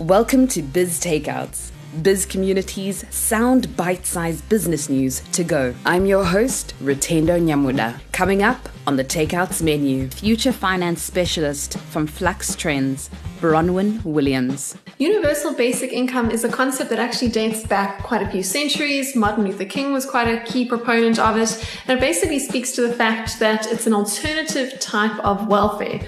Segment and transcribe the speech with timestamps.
[0.00, 5.74] Welcome to Biz Takeouts, Bizcommunity's sound bite sized business news to go.
[5.84, 8.00] I'm your host, Rutendo Nyamuda.
[8.10, 13.10] Coming up on the Takeouts menu, future finance specialist from Flux Trends,
[13.42, 14.74] Bronwyn Williams.
[14.96, 19.14] Universal basic income is a concept that actually dates back quite a few centuries.
[19.14, 21.62] Martin Luther King was quite a key proponent of it.
[21.86, 26.00] And it basically speaks to the fact that it's an alternative type of welfare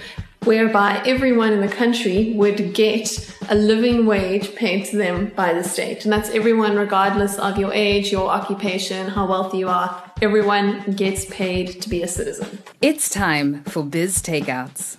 [0.44, 5.62] whereby everyone in the country would get a living wage paid to them by the
[5.62, 6.04] state.
[6.04, 10.02] And that's everyone, regardless of your age, your occupation, how wealthy you are.
[10.20, 12.58] Everyone gets paid to be a citizen.
[12.80, 14.96] It's time for Biz Takeouts.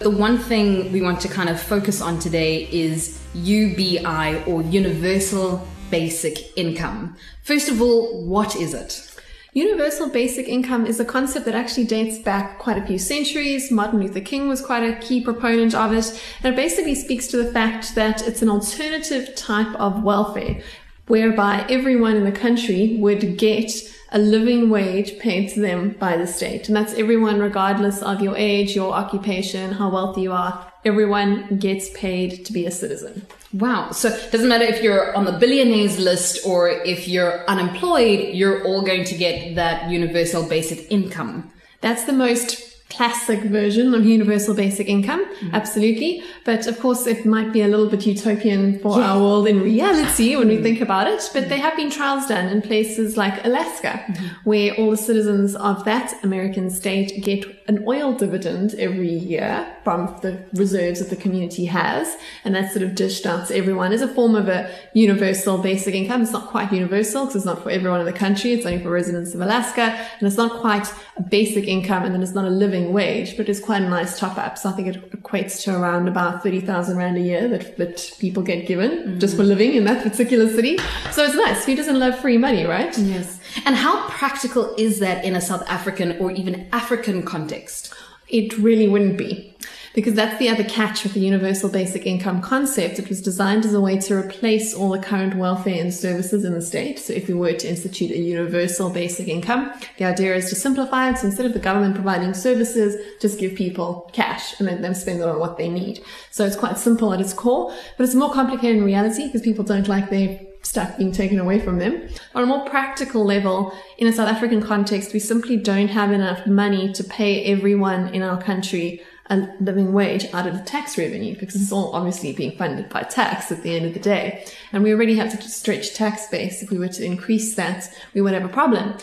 [0.00, 5.66] The one thing we want to kind of focus on today is UBI or Universal
[5.90, 7.16] Basic Income.
[7.44, 9.11] First of all, what is it?
[9.54, 13.70] Universal basic income is a concept that actually dates back quite a few centuries.
[13.70, 16.22] Martin Luther King was quite a key proponent of it.
[16.42, 20.62] And it basically speaks to the fact that it's an alternative type of welfare
[21.06, 23.70] whereby everyone in the country would get
[24.10, 26.68] a living wage paid to them by the state.
[26.68, 30.71] And that's everyone regardless of your age, your occupation, how wealthy you are.
[30.84, 33.26] Everyone gets paid to be a citizen.
[33.52, 33.90] Wow.
[33.92, 38.64] So it doesn't matter if you're on the billionaires list or if you're unemployed, you're
[38.64, 41.52] all going to get that universal basic income.
[41.80, 45.24] That's the most classic version of universal basic income.
[45.24, 45.54] Mm-hmm.
[45.54, 46.22] Absolutely.
[46.44, 49.12] But of course, it might be a little bit utopian for yeah.
[49.12, 50.56] our world in reality when mm-hmm.
[50.56, 51.28] we think about it.
[51.32, 54.26] But there have been trials done in places like Alaska, mm-hmm.
[54.44, 60.18] where all the citizens of that American state get an oil dividend every year from
[60.22, 62.16] the reserves that the community has.
[62.44, 65.94] And that's sort of dished out to everyone as a form of a universal basic
[65.94, 66.22] income.
[66.22, 68.52] It's not quite universal because it's not for everyone in the country.
[68.52, 69.82] It's only for residents of Alaska.
[70.18, 73.36] And it's not quite a basic income and then it's not a living living wage,
[73.36, 74.58] but it's quite a nice top up.
[74.58, 78.42] So I think it equates to around about 30,000 Rand a year that, that people
[78.42, 79.20] get given mm.
[79.20, 80.78] just for living in that particular city.
[81.10, 81.64] So it's nice.
[81.64, 82.96] Who doesn't love free money, right?
[82.98, 83.40] Yes.
[83.64, 87.92] And how practical is that in a South African or even African context?
[88.28, 89.54] It really wouldn't be
[89.94, 92.98] because that's the other catch with the universal basic income concept.
[92.98, 96.54] It was designed as a way to replace all the current welfare and services in
[96.54, 96.98] the state.
[96.98, 101.10] So if we were to institute a universal basic income, the idea is to simplify
[101.10, 101.18] it.
[101.18, 105.20] So instead of the government providing services, just give people cash and let them spend
[105.20, 106.02] it on what they need.
[106.30, 109.64] So it's quite simple at its core, but it's more complicated in reality because people
[109.64, 112.08] don't like their stuff being taken away from them.
[112.34, 116.46] On a more practical level, in a South African context, we simply don't have enough
[116.46, 121.38] money to pay everyone in our country a living wage out of the tax revenue
[121.38, 124.44] because it's all obviously being funded by tax at the end of the day.
[124.72, 126.62] And we already have to stretch tax base.
[126.62, 128.94] If we were to increase that, we would have a problem.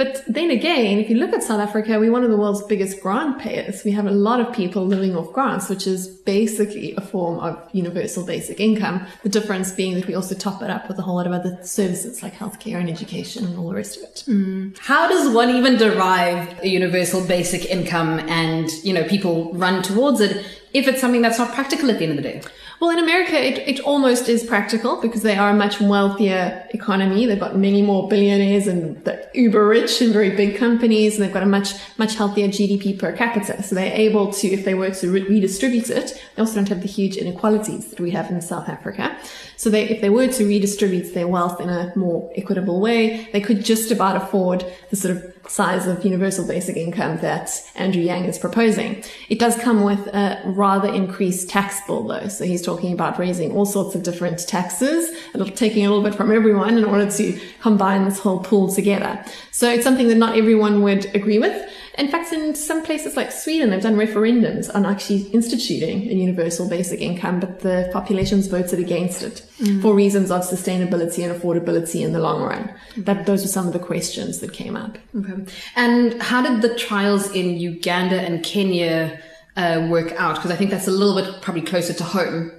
[0.00, 3.02] But then again, if you look at South Africa, we're one of the world's biggest
[3.02, 3.84] grant payers.
[3.84, 7.68] We have a lot of people living off grants, which is basically a form of
[7.72, 9.06] universal basic income.
[9.24, 11.58] The difference being that we also top it up with a whole lot of other
[11.62, 14.24] services like healthcare and education and all the rest of it.
[14.26, 14.78] Mm.
[14.78, 20.22] How does one even derive a universal basic income and, you know, people run towards
[20.22, 22.40] it if it's something that's not practical at the end of the day?
[22.80, 27.26] Well, in America, it, it almost is practical because they are a much wealthier economy.
[27.26, 31.32] They've got many more billionaires and the uber rich and very big companies, and they've
[31.32, 33.62] got a much, much healthier GDP per capita.
[33.62, 36.80] So they're able to, if they were to re- redistribute it, they also don't have
[36.80, 39.14] the huge inequalities that we have in South Africa.
[39.60, 43.42] So they, if they were to redistribute their wealth in a more equitable way, they
[43.42, 48.24] could just about afford the sort of size of universal basic income that Andrew Yang
[48.24, 49.04] is proposing.
[49.28, 52.28] It does come with a rather increased tax bill though.
[52.28, 55.10] So he's talking about raising all sorts of different taxes,
[55.56, 59.22] taking a little bit from everyone in order to combine this whole pool together.
[59.50, 61.70] So it's something that not everyone would agree with.
[61.98, 66.68] In fact, in some places like Sweden, they've done referendums on actually instituting a universal
[66.68, 69.82] basic income, but the populations voted against it mm.
[69.82, 72.72] for reasons of sustainability and affordability in the long run.
[72.96, 74.98] That those were some of the questions that came up.
[75.16, 75.52] Okay.
[75.76, 79.20] And how did the trials in Uganda and Kenya
[79.56, 80.36] uh, work out?
[80.36, 82.52] Because I think that's a little bit probably closer to home.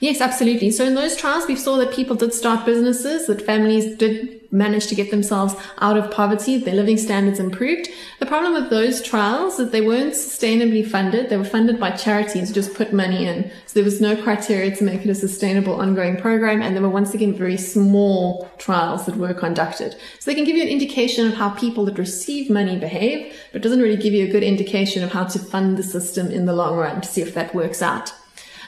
[0.00, 0.70] Yes, absolutely.
[0.70, 4.86] So in those trials, we saw that people did start businesses, that families did manage
[4.88, 7.88] to get themselves out of poverty, their living standards improved.
[8.18, 11.28] The problem with those trials is that they weren't sustainably funded.
[11.28, 13.50] They were funded by charities who just put money in.
[13.66, 16.62] So there was no criteria to make it a sustainable ongoing program.
[16.62, 19.96] And there were once again very small trials that were conducted.
[20.18, 23.62] So they can give you an indication of how people that receive money behave, but
[23.62, 26.52] doesn't really give you a good indication of how to fund the system in the
[26.52, 28.12] long run to see if that works out.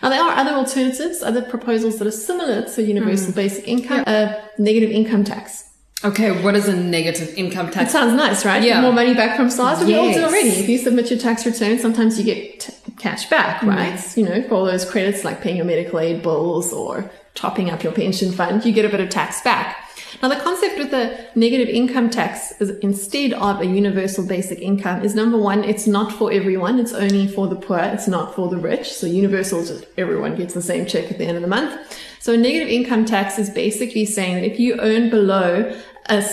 [0.03, 3.37] Now, there are other alternatives, other proposals that are similar to universal mm.
[3.37, 5.72] basic income, a negative income tax.
[6.05, 7.91] Okay, what is a negative income tax?
[7.91, 8.63] It sounds nice, right?
[8.63, 8.81] Yeah.
[8.81, 9.81] More money back from SARS.
[9.81, 9.87] Yes.
[9.87, 10.49] We all do already.
[10.49, 13.95] If you submit your tax return, sometimes you get t- cash back, right?
[13.95, 14.17] Mm.
[14.17, 17.83] You know, for all those credits like paying your medical aid bills or topping up
[17.83, 19.82] your pension fund, you get a bit of tax back.
[20.23, 25.03] Now, the concept with the negative income tax is instead of a universal basic income
[25.03, 26.79] is number one, it's not for everyone.
[26.79, 27.79] It's only for the poor.
[27.79, 28.93] It's not for the rich.
[28.93, 31.81] So universal, just everyone gets the same check at the end of the month.
[32.19, 36.25] So a negative income tax is basically saying that if you earn below a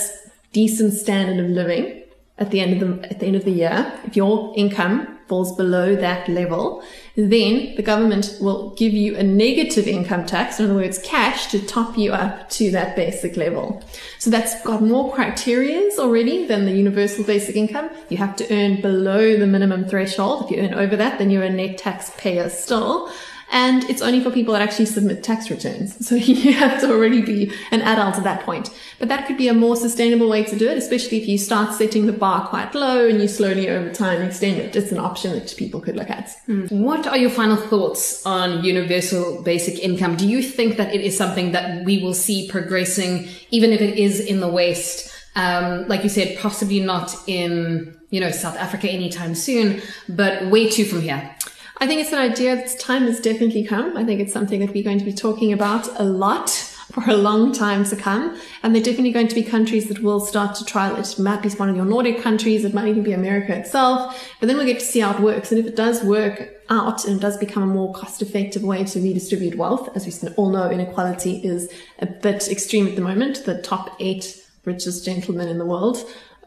[0.53, 2.03] decent standard of living
[2.37, 5.55] at the end of the, at the end of the year, if your income falls
[5.55, 6.83] below that level,
[7.15, 11.65] then the government will give you a negative income tax, in other words, cash to
[11.65, 13.81] top you up to that basic level.
[14.17, 17.89] So that's got more criterias already than the universal basic income.
[18.09, 20.45] You have to earn below the minimum threshold.
[20.45, 23.09] If you earn over that, then you're a net taxpayer still
[23.51, 26.07] and it's only for people that actually submit tax returns.
[26.07, 28.69] So you have to already be an adult at that point.
[28.99, 31.73] But that could be a more sustainable way to do it, especially if you start
[31.73, 34.75] setting the bar quite low and you slowly over time extend it.
[34.75, 36.29] It's an option that people could look at.
[36.47, 36.71] Mm.
[36.71, 40.15] What are your final thoughts on universal basic income?
[40.15, 43.97] Do you think that it is something that we will see progressing, even if it
[43.97, 45.15] is in the West?
[45.35, 50.69] Um, like you said, possibly not in, you know, South Africa anytime soon, but way
[50.69, 51.33] too from here.
[51.81, 53.95] I think it's an idea that's time has definitely come.
[53.95, 56.49] I think it's something that we're going to be talking about a lot
[56.91, 58.37] for a long time to come.
[58.63, 61.13] And there are definitely going to be countries that will start to trial it.
[61.13, 62.65] It might be one of your Nordic countries.
[62.65, 64.29] It might even be America itself.
[64.41, 65.51] But then we'll get to see how it works.
[65.51, 68.83] And if it does work out and it does become a more cost effective way
[68.83, 73.45] to redistribute wealth, as we all know, inequality is a bit extreme at the moment.
[73.45, 74.35] The top eight
[74.65, 76.03] richest gentlemen in the world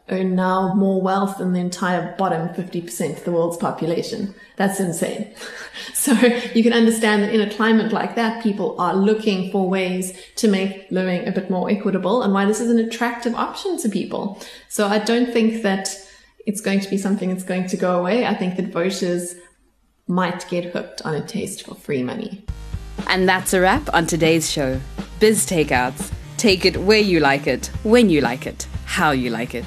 [0.09, 4.33] earn now more wealth than the entire bottom 50% of the world's population.
[4.57, 5.33] That's insane.
[5.93, 6.11] so
[6.53, 10.47] you can understand that in a climate like that, people are looking for ways to
[10.47, 14.41] make living a bit more equitable and why this is an attractive option to people.
[14.67, 15.95] So I don't think that
[16.45, 18.25] it's going to be something that's going to go away.
[18.25, 19.35] I think that voters
[20.07, 22.45] might get hooked on a taste for free money.
[23.07, 24.79] And that's a wrap on today's show.
[25.19, 26.11] Biz Takeouts.
[26.35, 29.65] Take it where you like it, when you like it, how you like it.